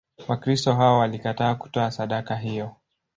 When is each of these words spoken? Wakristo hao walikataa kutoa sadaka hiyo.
Wakristo 0.27 0.73
hao 0.73 0.99
walikataa 0.99 1.55
kutoa 1.55 1.91
sadaka 1.91 2.35
hiyo. 2.35 2.75